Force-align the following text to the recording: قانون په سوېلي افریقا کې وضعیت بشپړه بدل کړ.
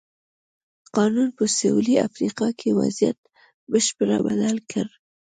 قانون 0.95 1.29
په 1.37 1.43
سوېلي 1.57 1.95
افریقا 2.07 2.47
کې 2.59 2.69
وضعیت 2.79 3.19
بشپړه 3.71 4.17
بدل 4.27 4.57
کړ. 4.71 4.85